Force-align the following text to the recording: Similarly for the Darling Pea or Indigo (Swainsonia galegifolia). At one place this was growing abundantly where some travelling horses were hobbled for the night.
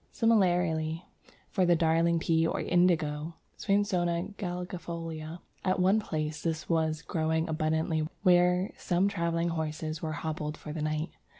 Similarly 0.11 1.05
for 1.47 1.63
the 1.63 1.75
Darling 1.75 2.17
Pea 2.17 2.47
or 2.47 2.59
Indigo 2.59 3.35
(Swainsonia 3.55 4.33
galegifolia). 4.35 5.41
At 5.63 5.79
one 5.79 5.99
place 5.99 6.41
this 6.41 6.67
was 6.67 7.03
growing 7.03 7.47
abundantly 7.47 8.07
where 8.23 8.71
some 8.79 9.07
travelling 9.07 9.49
horses 9.49 10.01
were 10.01 10.13
hobbled 10.13 10.57
for 10.57 10.73
the 10.73 10.81
night. 10.81 11.11